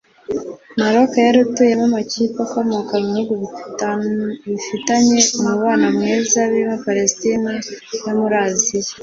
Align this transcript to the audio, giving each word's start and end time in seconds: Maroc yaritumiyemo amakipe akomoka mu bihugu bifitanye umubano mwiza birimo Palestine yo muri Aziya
Maroc 0.77 1.11
yaritumiyemo 1.25 1.85
amakipe 1.89 2.37
akomoka 2.45 2.93
mu 3.07 3.11
bihugu 3.17 3.33
bifitanye 4.49 5.17
umubano 5.37 5.85
mwiza 5.95 6.39
birimo 6.51 6.75
Palestine 6.85 7.49
yo 8.05 8.13
muri 8.19 8.35
Aziya 8.45 8.93